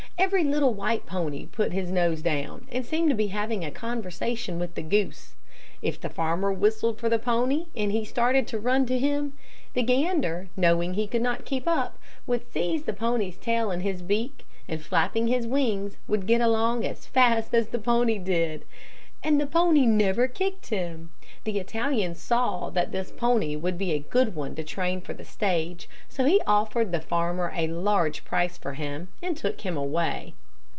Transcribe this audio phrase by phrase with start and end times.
[0.17, 3.71] Every little while the pony put his nose down, and seemed to be having a
[3.71, 5.33] conversation with the goose.
[5.81, 9.33] If the farmer whistled for the pony and he started to run to him,
[9.73, 14.03] the gander, knowing he could not keep up, would seize the pony's tail in his
[14.03, 18.63] beak, and flapping his wings, would get along as fast as the pony did.
[19.23, 21.11] And the pony never kicked him.
[21.43, 25.25] The Italian saw that this pony would be a good one to train for the
[25.25, 30.33] stage, so he offered the farmer a large price for him, and took him away.